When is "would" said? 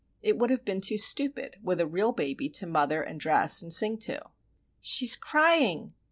0.39-0.49